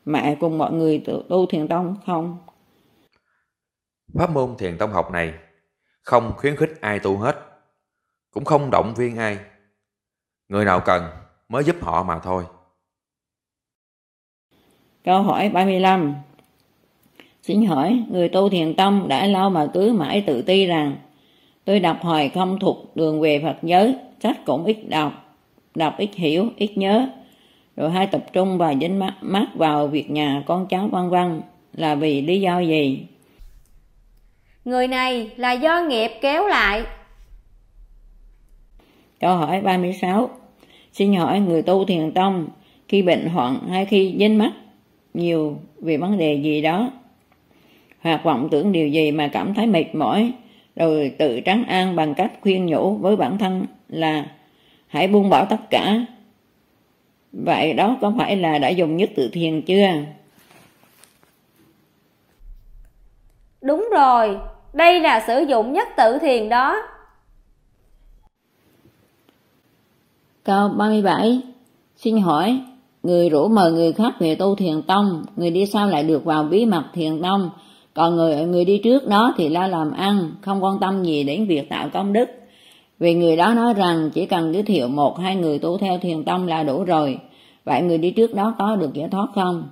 [0.06, 2.38] mẹ cùng mọi người tu thiền tông không
[4.14, 5.34] pháp môn thiền tông học này
[6.02, 7.36] không khuyến khích ai tu hết
[8.34, 9.38] cũng không động viên ai.
[10.50, 11.04] Người nào cần
[11.50, 12.44] mới giúp họ mà thôi.
[15.04, 16.16] Câu hỏi 35
[17.42, 20.96] Xin hỏi, người tu thiền tâm đã lâu mà cứ mãi tự ti rằng
[21.66, 25.14] tôi đọc hoài không thuộc đường về Phật giới, sách cũng ít đọc,
[25.76, 27.08] đọc ít hiểu, ít nhớ,
[27.76, 31.42] rồi hay tập trung và dính mắt, mắt vào việc nhà con cháu vân vân
[31.74, 33.06] là vì lý do gì?
[34.66, 36.84] Người này là do nghiệp kéo lại.
[39.20, 40.30] Câu hỏi 36
[40.94, 42.48] Xin hỏi người tu thiền tông
[42.88, 44.52] khi bệnh hoạn hay khi dính mắt?
[45.14, 46.92] Nhiều về vấn đề gì đó.
[48.02, 50.32] Hoặc vọng tưởng điều gì mà cảm thấy mệt mỏi
[50.76, 54.26] rồi tự trấn an bằng cách khuyên nhủ với bản thân là
[54.88, 56.06] hãy buông bỏ tất cả.
[57.32, 59.88] Vậy đó có phải là đã dùng nhất tự thiền chưa?
[63.62, 64.38] Đúng rồi
[64.74, 66.82] đây là sử dụng nhất tự thiền đó
[70.44, 71.42] câu 37
[71.96, 72.62] xin hỏi
[73.04, 76.44] Người rủ mời người khác về tu thiền tông, người đi sau lại được vào
[76.44, 77.50] bí mật thiền tông,
[77.94, 81.48] còn người người đi trước đó thì lo làm ăn, không quan tâm gì đến
[81.48, 82.30] việc tạo công đức.
[83.00, 86.24] Vì người đó nói rằng chỉ cần giới thiệu một hai người tu theo thiền
[86.24, 87.20] tông là đủ rồi.
[87.66, 89.64] Vậy người đi trước đó có được giải thoát không?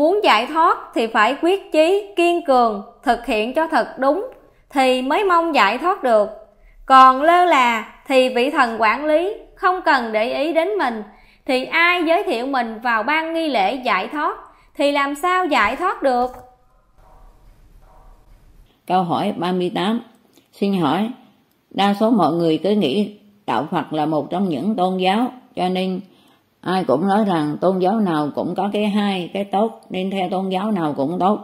[0.00, 4.26] Muốn giải thoát thì phải quyết chí, kiên cường, thực hiện cho thật đúng,
[4.70, 6.28] thì mới mong giải thoát được.
[6.86, 11.02] Còn lơ là thì vị thần quản lý không cần để ý đến mình
[11.46, 14.36] thì ai giới thiệu mình vào ban nghi lễ giải thoát
[14.74, 16.30] thì làm sao giải thoát được?
[18.86, 20.00] Câu hỏi 38
[20.52, 21.10] Xin hỏi,
[21.70, 25.68] đa số mọi người cứ nghĩ Đạo Phật là một trong những tôn giáo cho
[25.68, 26.00] nên
[26.60, 30.28] ai cũng nói rằng tôn giáo nào cũng có cái hay, cái tốt nên theo
[30.30, 31.38] tôn giáo nào cũng tốt.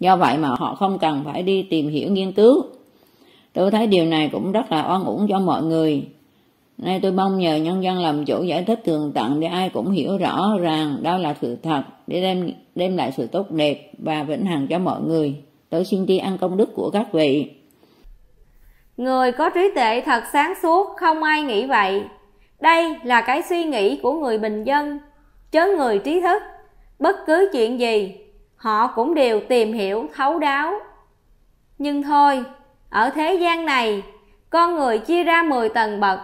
[0.00, 2.62] Do vậy mà họ không cần phải đi tìm hiểu nghiên cứu.
[3.52, 6.06] Tôi thấy điều này cũng rất là oan uổng cho mọi người
[6.78, 9.90] Nay tôi mong nhờ nhân dân làm chủ giải thích tường tận để ai cũng
[9.90, 14.22] hiểu rõ ràng đó là sự thật để đem đem lại sự tốt đẹp và
[14.22, 15.34] vĩnh hằng cho mọi người.
[15.70, 17.50] Tôi xin đi ăn công đức của các vị.
[18.96, 22.02] Người có trí tuệ thật sáng suốt không ai nghĩ vậy.
[22.60, 25.00] Đây là cái suy nghĩ của người bình dân,
[25.50, 26.42] chớ người trí thức.
[26.98, 28.16] Bất cứ chuyện gì,
[28.56, 30.74] họ cũng đều tìm hiểu thấu đáo.
[31.78, 32.44] Nhưng thôi,
[32.90, 34.02] ở thế gian này,
[34.50, 36.20] con người chia ra 10 tầng bậc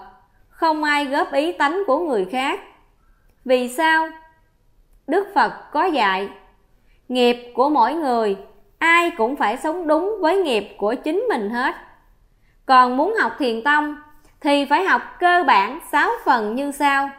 [0.49, 2.61] không ai góp ý tánh của người khác.
[3.45, 4.09] Vì sao?
[5.07, 6.29] Đức Phật có dạy,
[7.09, 8.37] Nghiệp của mỗi người,
[8.79, 11.75] ai cũng phải sống đúng với nghiệp của chính mình hết.
[12.66, 13.97] Còn muốn học thiền tông
[14.42, 17.11] thì phải học cơ bản 6 phần như sau.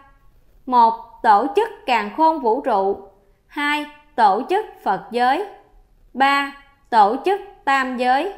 [0.65, 0.93] 1.
[1.23, 2.97] Tổ chức càng khôn vũ trụ
[3.47, 3.85] 2.
[4.15, 5.45] Tổ chức Phật giới
[6.13, 6.51] 3.
[6.89, 8.33] Tổ chức tam giới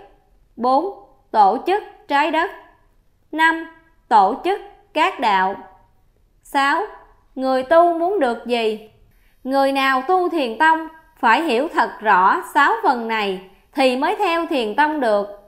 [0.56, 0.86] 4.
[1.32, 2.52] Tổ chức trái đất
[3.32, 3.68] 5.
[4.08, 4.62] Tổ chức
[4.94, 5.56] các đạo
[6.44, 6.82] 6.
[7.36, 8.90] Người tu muốn được gì?
[9.44, 10.88] Người nào tu thiền tông
[11.20, 15.45] phải hiểu thật rõ 6 phần này thì mới theo thiền tông được.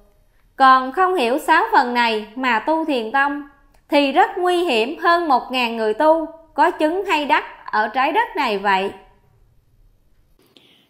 [0.58, 3.44] Còn không hiểu sáu phần này mà tu thiền tông
[3.90, 8.12] thì rất nguy hiểm hơn một ngàn người tu có chứng hay đắc ở trái
[8.12, 8.92] đất này vậy.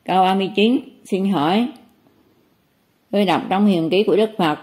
[0.05, 1.67] Câu 39 xin hỏi
[3.11, 4.59] Tôi đọc trong hiền ký của Đức Phật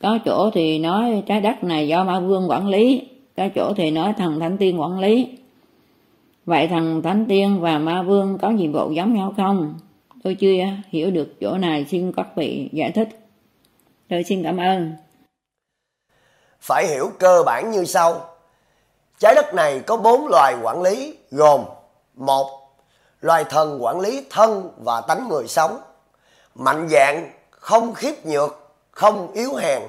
[0.00, 3.02] Có chỗ thì nói trái đất này do ma vương quản lý,
[3.36, 5.28] Có chỗ thì nói thần thánh tiên quản lý
[6.46, 9.74] Vậy thần thánh tiên và ma vương có nhiệm vụ giống nhau không?
[10.22, 10.52] Tôi chưa
[10.88, 13.23] hiểu được chỗ này, xin các vị giải thích.
[14.14, 14.96] Tôi xin cảm ơn.
[16.60, 18.30] Phải hiểu cơ bản như sau.
[19.18, 21.64] Trái đất này có bốn loài quản lý gồm
[22.14, 22.76] một
[23.20, 25.80] Loài thần quản lý thân và tánh người sống
[26.54, 29.82] Mạnh dạng, không khiếp nhược, không yếu hèn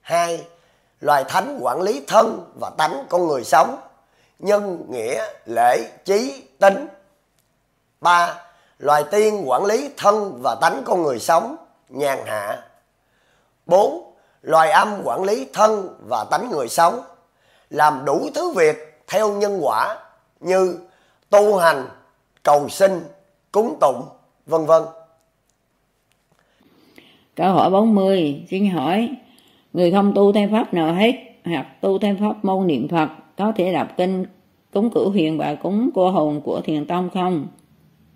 [0.00, 0.46] hai
[1.00, 3.78] Loài thánh quản lý thân và tánh con người sống
[4.38, 6.88] Nhân, nghĩa, lễ, trí, tính
[8.00, 8.40] ba
[8.78, 11.56] Loài tiên quản lý thân và tánh con người sống
[11.88, 12.67] Nhàn hạ
[13.68, 14.08] bốn
[14.42, 17.00] Loài âm quản lý thân và tánh người sống
[17.70, 19.96] làm đủ thứ việc theo nhân quả
[20.40, 20.78] như
[21.30, 21.86] tu hành,
[22.42, 23.00] cầu sinh,
[23.52, 24.02] cúng tụng,
[24.46, 24.82] vân vân.
[27.36, 29.10] Câu hỏi 40 xin hỏi
[29.72, 31.12] người không tu theo pháp nào hết
[31.44, 34.24] hoặc tu theo pháp môn niệm Phật có thể đọc kinh
[34.72, 37.46] cúng cửu huyền và cúng cô hồn của thiền tông không?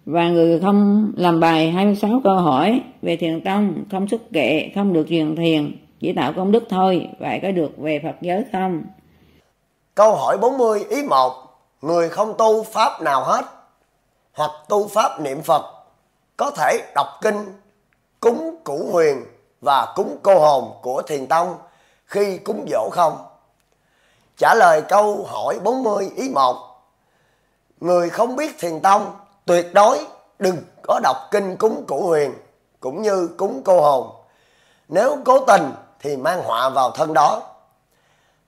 [0.07, 4.93] Và người không làm bài 26 câu hỏi về thiền tông, không xuất kệ, không
[4.93, 8.83] được truyền thiền, chỉ tạo công đức thôi, vậy có được về Phật giới không?
[9.95, 11.33] Câu hỏi 40 ý 1
[11.83, 13.45] Người không tu pháp nào hết
[14.33, 15.62] Hoặc tu pháp niệm Phật
[16.37, 17.59] Có thể đọc kinh
[18.21, 19.25] Cúng củ huyền
[19.61, 21.55] Và cúng cô hồn của thiền tông
[22.05, 23.19] Khi cúng dỗ không
[24.37, 26.57] Trả lời câu hỏi 40 ý 1
[27.81, 29.11] Người không biết thiền tông
[29.45, 30.07] Tuyệt đối
[30.39, 32.35] đừng có đọc kinh cúng cổ huyền,
[32.81, 34.11] Cũng như cúng cô hồn.
[34.89, 37.43] Nếu cố tình thì mang họa vào thân đó.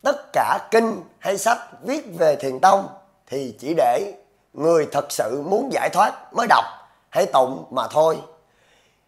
[0.02, 2.88] Tất cả kinh hay sách viết về thiền tông
[3.26, 4.14] thì chỉ để
[4.52, 6.64] người thật sự muốn giải thoát mới đọc
[7.10, 8.22] hay tụng mà thôi.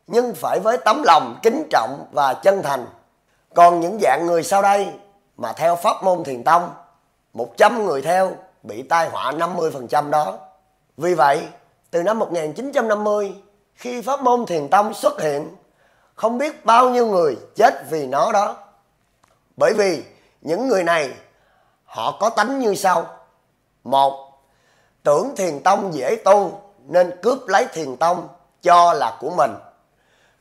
[0.07, 2.87] Nhưng phải với tấm lòng kính trọng và chân thành.
[3.55, 4.89] Còn những dạng người sau đây
[5.37, 6.71] mà theo pháp môn thiền tông
[7.33, 10.39] 100 người theo bị tai họa 50% đó.
[10.97, 11.47] Vì vậy
[11.97, 13.35] từ năm 1950
[13.75, 15.57] khi pháp môn thiền tông xuất hiện,
[16.15, 18.57] không biết bao nhiêu người chết vì nó đó.
[19.57, 20.03] Bởi vì
[20.41, 21.15] những người này,
[21.85, 23.07] họ có tánh như sau.
[23.85, 24.33] Một,
[25.03, 28.29] tưởng thiền tông dễ tu nên cướp lấy thiền tông
[28.63, 29.55] cho là của mình.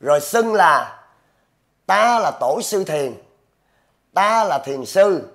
[0.00, 1.04] Rồi xưng là,
[1.86, 3.14] ta là tổ sư thiền,
[4.14, 5.28] ta là thiền sư,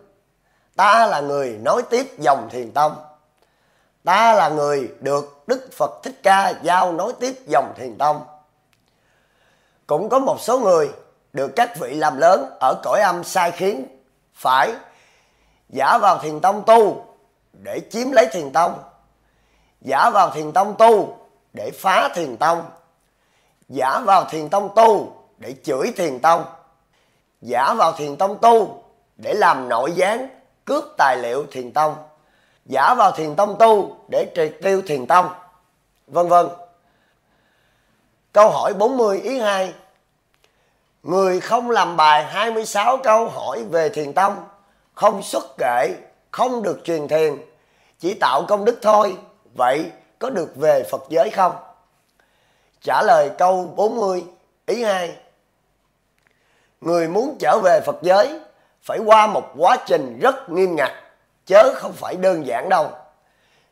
[0.76, 2.96] ta là người nối tiếp dòng thiền tông
[4.04, 8.22] ta là người được đức phật thích ca giao nối tiếp dòng thiền tông.
[9.88, 10.90] Cũng có một số người
[11.34, 13.86] được các vị làm lớn ở cõi âm sai khiến
[14.34, 14.74] phải
[15.70, 17.06] giả vào thiền tông tu
[17.54, 18.84] để chiếm lấy thiền tông,
[19.82, 21.18] giả vào thiền tông tu
[21.54, 22.62] để phá thiền tông,
[23.70, 26.46] giả vào thiền tông tu để chửi thiền tông,
[27.42, 28.84] giả vào thiền tông tu
[29.18, 30.30] để làm nội gián
[30.66, 31.96] cướp tài liệu thiền tông
[32.66, 35.30] giả vào thiền tông tu để triệt tiêu thiền tông
[36.08, 36.48] vân vân
[38.34, 39.74] câu hỏi 40 ý 2
[41.04, 44.36] Người không làm bài 26 câu hỏi về thiền tông,
[44.94, 45.96] không xuất kệ,
[46.32, 47.38] không được truyền thiền,
[48.00, 49.18] chỉ tạo công đức thôi.
[49.58, 51.56] Vậy có được về Phật giới không?
[52.82, 54.24] Trả lời câu 40,
[54.66, 55.16] ý 2.
[56.82, 58.40] Người muốn trở về Phật giới
[58.82, 60.92] phải qua một quá trình rất nghiêm ngặt,
[61.52, 62.88] chớ không phải đơn giản đâu.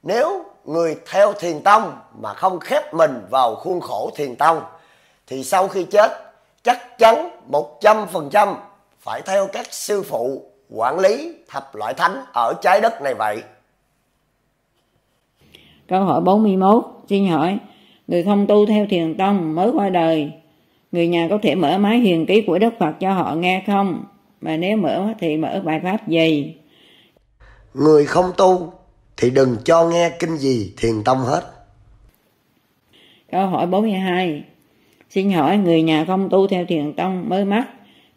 [0.03, 4.61] Nếu người theo thiền tông mà không khép mình vào khuôn khổ thiền tông,
[5.27, 6.11] thì sau khi chết
[6.63, 8.55] chắc chắn 100%
[8.99, 13.43] phải theo các sư phụ quản lý thập loại thánh ở trái đất này vậy.
[15.87, 17.57] Câu hỏi 41 xin hỏi
[18.07, 20.31] người không tu theo thiền tông mới qua đời
[20.91, 24.03] người nhà có thể mở máy hiền ký của Đức Phật cho họ nghe không?
[24.41, 26.55] Mà nếu mở thì mở bài pháp gì?
[27.73, 28.73] Người không tu
[29.17, 31.59] thì đừng cho nghe kinh gì thiền tông hết.
[33.31, 34.43] Câu hỏi 42
[35.09, 37.67] Xin hỏi người nhà không tu theo thiền tông mới mắc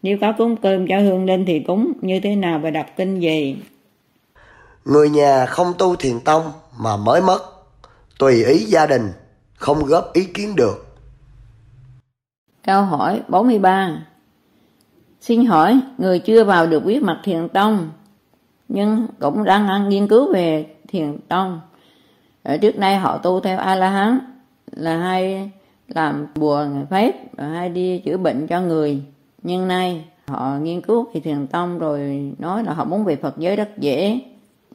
[0.02, 3.20] Nếu có cúng cơm cho hương linh thì cúng như thế nào và đọc kinh
[3.20, 3.56] gì?
[4.84, 7.42] Người nhà không tu thiền tông mà mới mất
[8.18, 9.12] Tùy ý gia đình
[9.54, 10.96] Không góp ý kiến được
[12.66, 14.06] Câu hỏi 43
[15.20, 17.90] Xin hỏi người chưa vào được quyết mặt thiền tông
[18.74, 21.60] nhưng cũng đang ăn nghiên cứu về thiền tông.
[22.42, 24.18] Ở trước đây họ tu theo a la hán
[24.72, 25.50] là hay
[25.88, 29.02] làm bùa phép phép hay đi chữa bệnh cho người.
[29.42, 33.38] Nhưng nay họ nghiên cứu thì thiền tông rồi nói là họ muốn về phật
[33.38, 34.20] giới rất dễ.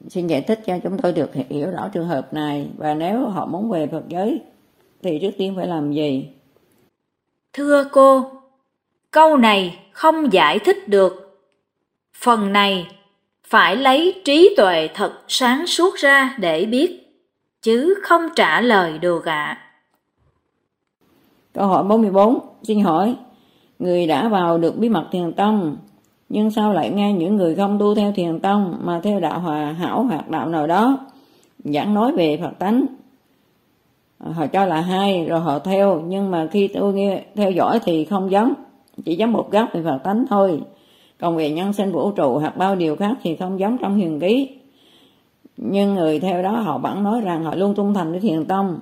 [0.10, 2.68] Xin giải thích cho chúng tôi được hiểu rõ trường hợp này.
[2.78, 4.42] Và nếu họ muốn về phật giới,
[5.04, 6.30] thì trước tiên phải làm gì?
[7.54, 8.26] Thưa cô,
[9.12, 11.40] câu này không giải thích được.
[12.14, 12.88] Phần này
[13.50, 17.08] phải lấy trí tuệ thật sáng suốt ra để biết
[17.62, 19.58] chứ không trả lời đồ gạ.
[21.54, 23.16] Câu hỏi 44, xin hỏi,
[23.80, 25.78] người đã vào được bí mật thiền tông,
[26.30, 29.72] nhưng sao lại nghe những người không tu theo thiền tông mà theo đạo hòa
[29.72, 30.98] hảo hoặc đạo nào đó
[31.64, 32.86] giảng nói về Phật tánh?
[34.18, 37.80] Ờ, họ cho là hai rồi họ theo nhưng mà khi tôi nghe theo dõi
[37.84, 38.54] thì không giống
[39.06, 40.62] chỉ giống một góc về Phật tánh thôi
[41.20, 44.20] còn về nhân sinh vũ trụ hoặc bao điều khác thì không giống trong huyền
[44.20, 44.60] ký.
[45.58, 48.80] Nhưng người theo đó họ vẫn nói rằng họ luôn trung thành với thiền tông.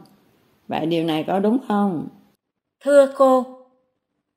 [0.68, 2.08] Vậy điều này có đúng không?
[2.80, 3.46] Thưa cô,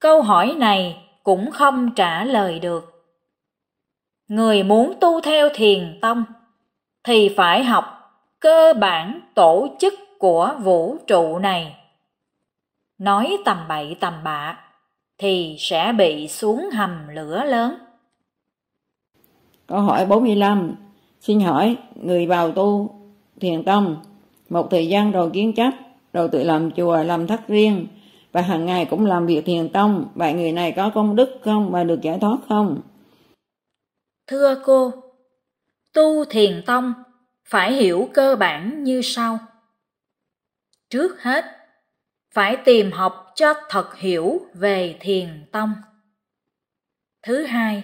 [0.00, 3.04] câu hỏi này cũng không trả lời được.
[4.28, 6.24] Người muốn tu theo thiền tông
[7.04, 7.84] thì phải học
[8.40, 11.76] cơ bản tổ chức của vũ trụ này.
[12.98, 14.58] Nói tầm bậy tầm bạ
[15.18, 17.74] thì sẽ bị xuống hầm lửa lớn
[19.68, 20.74] câu hỏi 45
[21.20, 22.94] Xin hỏi, người vào tu
[23.40, 23.96] thiền tông,
[24.48, 25.70] một thời gian rồi kiến chấp,
[26.12, 27.87] rồi tự làm chùa, làm thất riêng,
[28.33, 31.70] và hàng ngày cũng làm việc thiền tông, vậy người này có công đức không
[31.70, 32.81] và được giải thoát không?
[34.26, 34.92] Thưa cô,
[35.92, 36.92] tu thiền tông
[37.44, 39.38] phải hiểu cơ bản như sau.
[40.90, 41.44] Trước hết,
[42.35, 45.72] phải tìm học cho thật hiểu về thiền tông.
[47.22, 47.83] Thứ hai,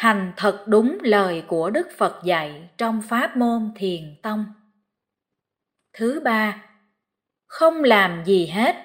[0.00, 4.44] hành thật đúng lời của Đức Phật dạy trong pháp môn thiền tông.
[5.92, 6.64] Thứ ba,
[7.46, 8.76] không làm gì hết,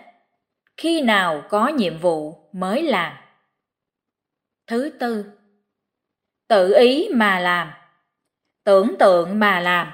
[0.78, 3.18] khi nào có nhiệm vụ mới làm.
[4.68, 5.26] Thứ tư,
[6.48, 7.72] tự ý mà làm,
[8.64, 9.92] tưởng tượng mà làm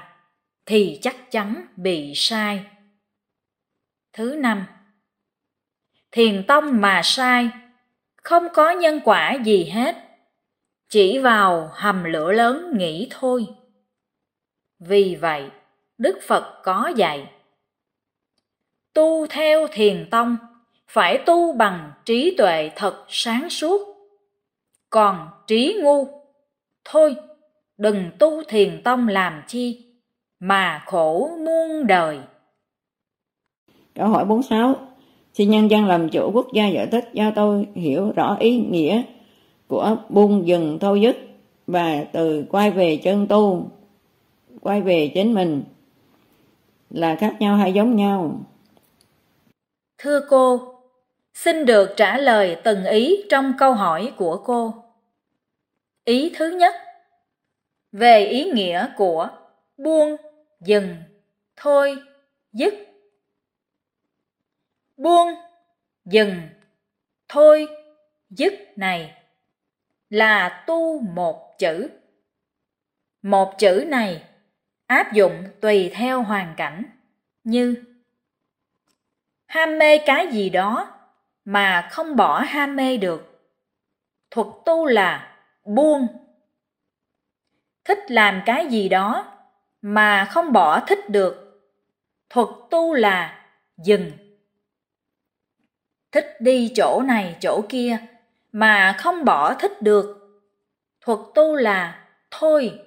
[0.66, 2.64] thì chắc chắn bị sai.
[4.12, 4.66] Thứ năm,
[6.10, 7.50] thiền tông mà sai,
[8.16, 10.11] không có nhân quả gì hết
[10.92, 13.46] chỉ vào hầm lửa lớn nghĩ thôi.
[14.78, 15.50] Vì vậy,
[15.98, 17.26] đức phật có dạy,
[18.94, 20.36] tu theo thiền tông,
[20.88, 23.80] phải tu bằng trí tuệ thật sáng suốt.
[24.90, 26.06] Còn trí ngu,
[26.84, 27.16] thôi,
[27.78, 29.94] đừng tu thiền tông làm chi,
[30.40, 32.18] mà khổ muôn đời.
[33.94, 34.74] Câu hỏi 46
[35.32, 39.02] xin nhân dân làm chủ quốc gia giải thích cho tôi hiểu rõ ý nghĩa
[39.72, 41.16] của buông dừng thôi dứt
[41.66, 43.70] và từ quay về chân tu,
[44.60, 45.64] quay về chính mình
[46.90, 48.40] là khác nhau hay giống nhau?
[49.98, 50.74] Thưa cô,
[51.34, 54.74] xin được trả lời từng ý trong câu hỏi của cô.
[56.04, 56.74] Ý thứ nhất,
[57.92, 59.28] về ý nghĩa của
[59.76, 60.16] buông,
[60.60, 60.96] dừng,
[61.56, 61.96] thôi,
[62.52, 62.74] dứt.
[64.96, 65.28] Buông,
[66.04, 66.34] dừng,
[67.28, 67.66] thôi,
[68.30, 69.21] dứt này
[70.12, 71.90] là tu một chữ.
[73.22, 74.24] Một chữ này
[74.86, 76.84] áp dụng tùy theo hoàn cảnh
[77.44, 77.84] như
[79.46, 80.98] ham mê cái gì đó
[81.44, 83.50] mà không bỏ ham mê được.
[84.30, 86.06] Thuật tu là buông.
[87.84, 89.38] Thích làm cái gì đó
[89.82, 91.62] mà không bỏ thích được.
[92.30, 93.46] Thuật tu là
[93.76, 94.12] dừng.
[96.12, 97.98] Thích đi chỗ này chỗ kia
[98.52, 100.18] mà không bỏ thích được.
[101.00, 102.80] Thuật tu là thôi.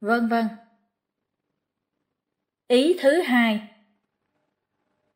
[0.00, 0.48] Vân vân.
[2.68, 3.60] Ý thứ hai.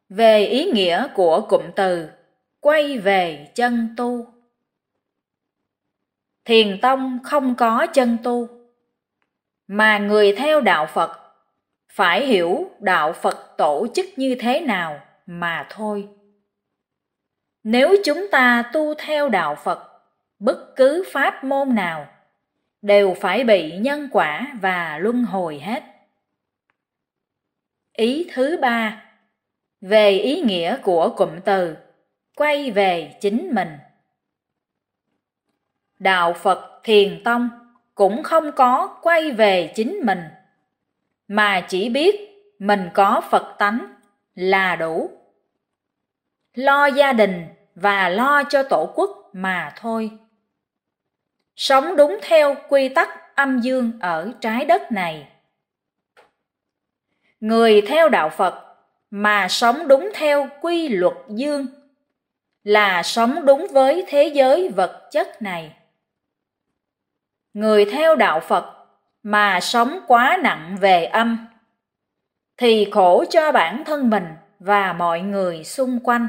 [0.09, 2.09] Về ý nghĩa của cụm từ,
[2.61, 4.27] quay về chân tu.
[6.45, 8.49] Thiền tông không có chân tu,
[9.67, 11.19] mà người theo đạo phật
[11.93, 16.09] phải hiểu đạo phật tổ chức như thế nào mà thôi
[17.65, 20.03] nếu chúng ta tu theo đạo Phật,
[20.39, 22.07] bất cứ pháp môn nào
[22.83, 25.83] đều phải bị nhân quả và luân hồi hết.
[27.93, 29.05] Ý thứ ba,
[29.81, 31.77] về ý nghĩa của cụm từ
[32.37, 33.69] quay về chính mình.
[35.99, 37.49] Đạo Phật Thiền Tông
[37.95, 40.23] cũng không có quay về chính mình,
[41.29, 42.21] mà chỉ biết
[42.59, 43.95] mình có Phật tánh
[44.35, 45.11] là đủ.
[46.55, 50.11] Lo gia đình và lo cho tổ quốc mà thôi.
[51.57, 55.29] Sống đúng theo quy tắc âm dương ở trái đất này.
[57.41, 58.77] Người theo đạo Phật
[59.11, 61.67] mà sống đúng theo quy luật dương
[62.63, 65.77] là sống đúng với thế giới vật chất này.
[67.55, 68.87] Người theo đạo Phật
[69.23, 71.47] mà sống quá nặng về âm
[72.57, 74.27] thì khổ cho bản thân mình
[74.59, 76.29] và mọi người xung quanh.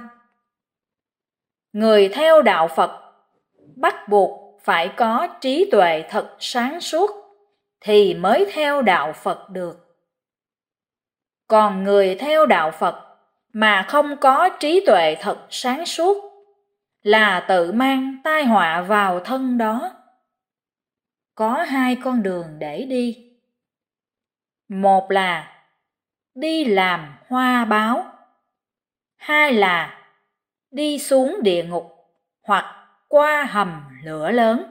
[1.76, 3.14] Người theo đạo Phật,
[3.76, 7.12] bắt buộc phải có trí tuệ thật sáng suốt
[7.82, 9.98] thì mới theo đạo Phật được.
[11.48, 13.18] Còn người theo đạo Phật
[13.54, 16.18] mà không có trí tuệ thật sáng suốt
[17.02, 19.92] là tự mang tai họa vào thân đó.
[21.36, 23.32] Có hai con đường để đi.
[24.68, 25.64] Một là
[26.36, 28.06] đi làm hoa báo.
[29.16, 30.05] Hai là
[30.76, 31.84] đi xuống địa ngục
[32.48, 32.66] hoặc
[33.08, 33.70] qua hầm
[34.04, 34.64] lửa lớn.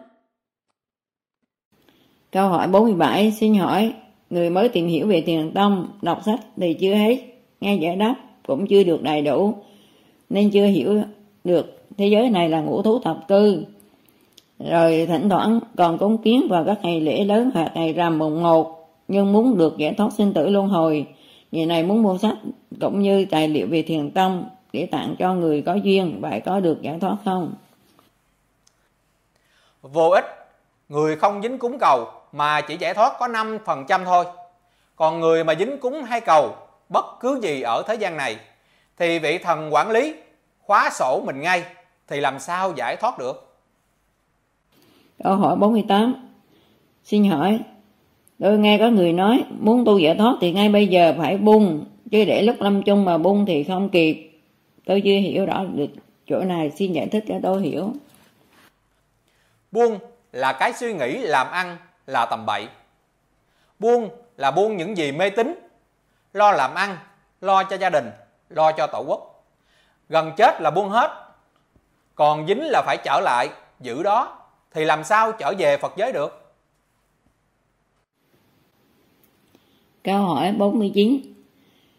[2.32, 3.92] Câu hỏi 47 xin hỏi,
[4.30, 7.16] người mới tìm hiểu về thiền tông, đọc sách thì chưa hết,
[7.60, 8.14] nghe giải đáp
[8.46, 9.54] cũng chưa được đầy đủ,
[10.30, 11.02] nên chưa hiểu
[11.44, 13.64] được thế giới này là ngũ thú thập cư.
[14.58, 18.42] Rồi thỉnh thoảng còn cúng kiến vào các ngày lễ lớn hoặc ngày rằm mùng
[18.42, 21.06] một, nhưng muốn được giải thoát sinh tử luân hồi,
[21.54, 22.38] Người này muốn mua sách
[22.80, 24.44] cũng như tài liệu về thiền tông
[24.74, 27.54] để tặng cho người có duyên, vậy có được giải thoát không?
[29.82, 30.24] Vô ích,
[30.88, 34.24] người không dính cúng cầu mà chỉ giải thoát có 5% thôi.
[34.96, 36.56] Còn người mà dính cúng hay cầu
[36.88, 38.36] bất cứ gì ở thế gian này
[38.98, 40.14] thì vị thần quản lý
[40.62, 41.64] khóa sổ mình ngay
[42.08, 43.56] thì làm sao giải thoát được?
[45.24, 46.14] Câu hỏi 48
[47.04, 47.60] Xin hỏi
[48.38, 51.84] Tôi nghe có người nói muốn tu giải thoát thì ngay bây giờ phải buông,
[52.10, 54.33] chứ để lúc lâm chung mà buông thì không kịp.
[54.84, 55.86] Tôi chưa hiểu rõ được
[56.26, 57.92] chỗ này, xin giải thích cho tôi hiểu.
[59.72, 59.98] Buông
[60.32, 61.76] là cái suy nghĩ làm ăn
[62.06, 62.68] là tầm bậy.
[63.78, 65.54] Buông là buông những gì mê tín,
[66.32, 66.96] lo làm ăn,
[67.40, 68.10] lo cho gia đình,
[68.48, 69.44] lo cho tổ quốc.
[70.08, 71.10] Gần chết là buông hết,
[72.14, 73.48] còn dính là phải trở lại,
[73.80, 74.38] giữ đó,
[74.70, 76.54] thì làm sao trở về Phật giới được?
[80.04, 81.20] Câu hỏi 49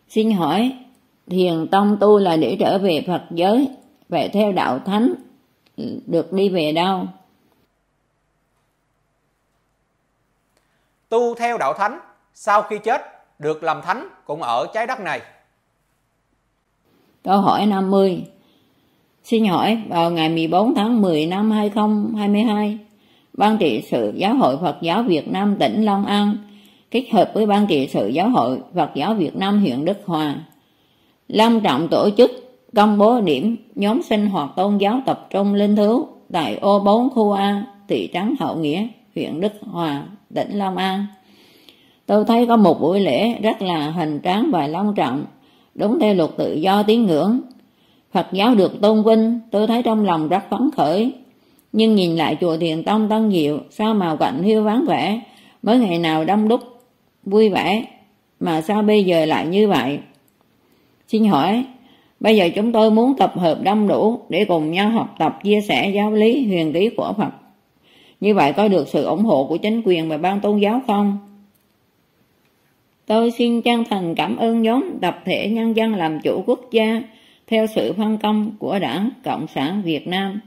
[0.09, 0.84] Xin hỏi,
[1.30, 3.69] thiền tông tu là để trở về Phật giới,
[4.09, 5.13] vậy theo đạo thánh
[6.05, 7.05] được đi về đâu?
[11.09, 11.99] Tu theo đạo thánh,
[12.34, 13.01] sau khi chết
[13.39, 15.21] được làm thánh cũng ở trái đất này.
[17.23, 18.23] Câu hỏi 50
[19.23, 22.78] Xin hỏi, vào ngày 14 tháng 10 năm 2022,
[23.34, 26.38] Ban trị sự Giáo hội Phật giáo Việt Nam tỉnh Long An
[26.91, 30.36] kết hợp với Ban trị sự Giáo hội Phật giáo Việt Nam huyện Đức Hòa.
[31.28, 32.32] Long trọng tổ chức
[32.76, 37.09] công bố điểm nhóm sinh hoạt tôn giáo tập trung linh thú tại ô 4
[37.09, 40.03] khu A, thị trấn Hậu Nghĩa, huyện Đức Hòa,
[40.34, 41.05] tỉnh Long An.
[42.05, 45.26] Tôi thấy có một buổi lễ rất là hoành tráng và long trọng,
[45.76, 47.39] đúng theo luật tự do tín ngưỡng.
[48.11, 51.13] Phật giáo được tôn vinh, tôi thấy trong lòng rất phấn khởi.
[51.73, 55.21] Nhưng nhìn lại chùa Thiền Tông Tân Diệu, sao màu cạnh hiu vắng vẻ,
[55.63, 56.61] mới ngày nào đông đúc
[57.23, 57.86] vui vẻ
[58.39, 59.99] mà sao bây giờ lại như vậy
[61.08, 61.66] xin hỏi
[62.20, 65.62] bây giờ chúng tôi muốn tập hợp đông đủ để cùng nhau học tập chia
[65.62, 67.32] sẻ giáo lý huyền lý của phật.
[68.20, 71.18] Như vậy có được sự ủng hộ của chính quyền và ban tôn giáo không?
[73.06, 77.01] Tôi xin chân thành cảm ơn nhóm tập thể nhân dân làm chủ quốc gia
[77.47, 80.41] theo sự phân công của đảng cộng sản việt nam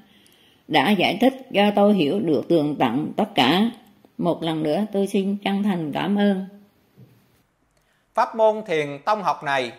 [0.69, 3.71] đã giải thích cho tôi hiểu được tường tận tất cả.
[4.19, 6.45] Một lần nữa tôi xin chân thành cảm ơn.
[8.15, 9.73] Pháp môn thiền tông học này,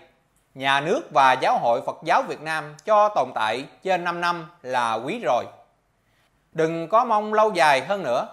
[0.59, 4.49] nhà nước và Giáo hội Phật giáo Việt Nam cho tồn tại trên 5 năm
[4.61, 5.45] là quý rồi.
[6.51, 8.27] Đừng có mong lâu dài hơn nữa,